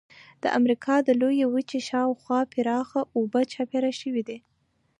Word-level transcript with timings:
د 0.43 0.45
امریکا 0.59 0.95
د 1.07 1.09
لویې 1.21 1.45
وچې 1.49 1.79
شاو 1.89 2.09
خوا 2.21 2.39
پراخه 2.53 3.01
اوبه 3.17 3.41
چاپېره 3.53 3.91
شوې 4.01 4.23
دي. 4.27 4.37